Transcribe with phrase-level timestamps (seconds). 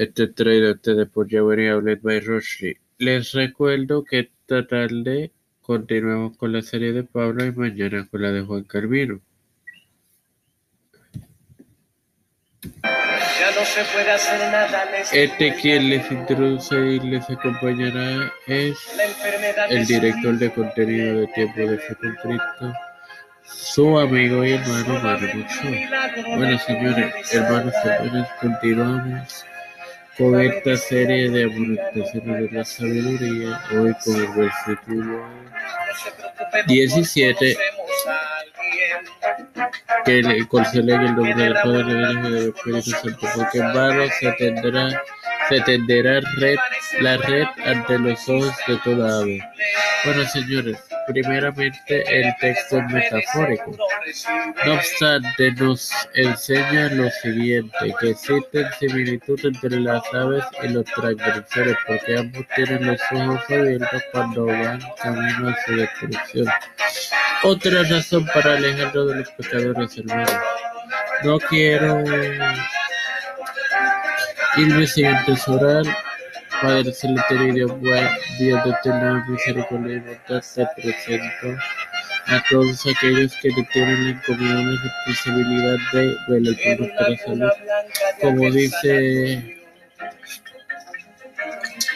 [0.00, 2.74] Este a ustedes por Jawari Outlet by Rushley.
[2.96, 5.30] Les recuerdo que esta tarde
[5.60, 9.20] continuamos con la serie de Pablo y mañana con la de Juan Carvino.
[12.62, 14.84] Ya no se puede hacer nada.
[15.12, 18.78] Este quien les introduce y les acompañará es
[19.68, 22.72] el director de contenido de Tiempo de Fe con Cristo,
[23.44, 24.94] su amigo y hermano
[25.34, 26.36] Mucho.
[26.38, 29.44] Bueno, señores, hermanos hermanas, continuamos
[30.20, 36.62] con esta serie de amonestaciones de la sabiduría, hoy con el versículo No se preocupe,
[36.66, 38.38] 17, conocemos a
[39.64, 40.04] alguien.
[40.04, 43.58] que le concede en el nombre del Padre, del Hijo y del Espíritu Santo, porque
[43.60, 45.02] en vano se tendrá,
[45.48, 46.56] se tenderá red,
[47.00, 49.40] la red ante los ojos de toda ave.
[50.04, 50.76] Bueno, señores,
[51.12, 53.76] primeramente el texto metafórico.
[54.64, 61.76] No obstante, nos enseña lo siguiente, que existen similitud entre las aves y los transgresores,
[61.86, 66.46] porque ambos tienen los ojos abiertos cuando van camino a su destrucción.
[67.42, 70.32] Otra razón para alejarnos de los pecadores, hermanos.
[71.24, 72.02] No quiero
[74.56, 75.84] irme sin antes orar.
[76.60, 77.72] Padre celestial y Dios
[78.38, 81.62] Dios de eterna misericordia y bondad, te presento
[82.26, 87.50] a todos aquellos que tienen la encomiable responsabilidad de velar por nuestra salud.
[88.20, 89.56] Como dice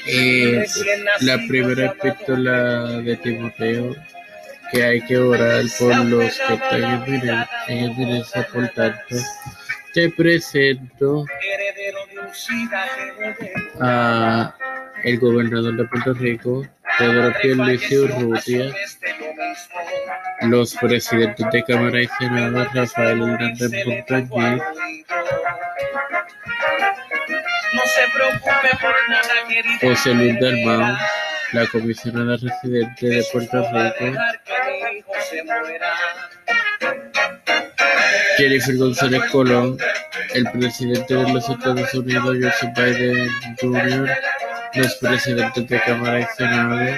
[0.06, 0.66] eh,
[1.20, 3.94] la primera epístola de Timoteo,
[4.72, 7.04] que hay que orar por los que están
[7.68, 9.16] en evidencia, por tanto,
[9.92, 11.24] te presento
[13.80, 14.54] a
[15.04, 16.66] el gobernador de Puerto Rico,
[16.98, 18.72] Pedro Pierluisi Urrutia,
[20.42, 24.62] los presidentes de Cámara y Senado, Rafael Hernández Montañez.
[29.80, 30.96] José Luis Dalmau,
[31.52, 34.18] la comisionada residente de Puerto Rico,
[38.36, 39.78] Jennifer González Colón,
[40.34, 43.28] el presidente de los Estados Unidos, Joseph Biden
[43.60, 44.10] Jr.,
[44.74, 46.96] los presidentes de Cámara y Senado,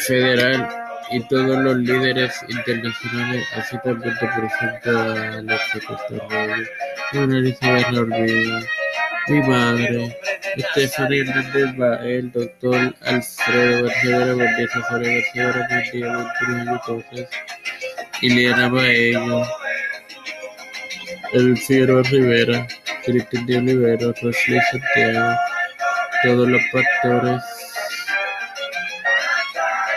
[0.00, 0.68] federal
[1.10, 6.68] y todos los líderes internacionales, así también te presento a la secretaria,
[7.12, 8.58] Ana Elizabeth Orbigo,
[9.28, 10.16] mi madre,
[10.56, 17.28] Stephanie Hernández el doctor Alfredo García García, César García García, Montrujillo Cosas,
[18.22, 19.42] Ileana Baello,
[22.02, 22.66] Rivera,
[23.04, 24.60] Cristian de Olivero, Rosley
[26.22, 27.42] todos los pastores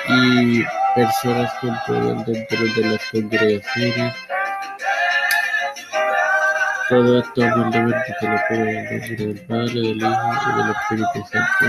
[0.09, 0.63] y
[0.96, 4.13] personas que entran dentro de las congregaciones.
[6.90, 10.72] Todo esto humildemente te lo pido en el nombre del Padre, del Hijo y del
[10.72, 11.66] Espíritu Santo.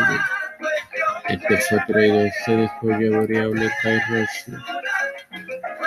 [1.28, 4.52] Este fue traído a ustedes por Variable Kai Roshi,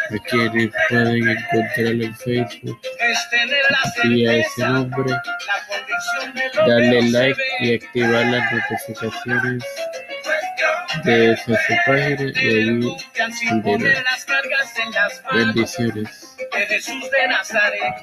[0.10, 5.14] a quienes pueden encontrar en Facebook Es y a ese nombre,
[6.34, 9.64] de darle like y activar las notificaciones
[11.04, 12.98] de esa su página y manos
[15.34, 16.36] Bendiciones.
[16.54, 17.96] de Jesús de Nazaret.